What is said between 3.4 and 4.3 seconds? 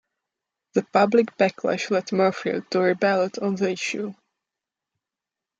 the issue.